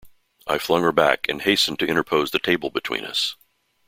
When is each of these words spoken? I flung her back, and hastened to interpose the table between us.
I 0.47 0.57
flung 0.57 0.81
her 0.81 0.91
back, 0.91 1.29
and 1.29 1.43
hastened 1.43 1.77
to 1.77 1.87
interpose 1.87 2.31
the 2.31 2.39
table 2.39 2.71
between 2.71 3.05
us. 3.05 3.35